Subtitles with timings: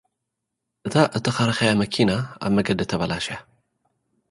[0.87, 2.09] እታ እተኸራናያ ማኪና
[2.43, 3.35] ኣብ መገዲ ተባላሽያ።